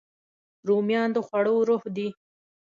رومیان 0.67 1.09
د 1.13 1.17
خوړو 1.27 1.55
روح 1.69 1.83
دي 1.95 2.09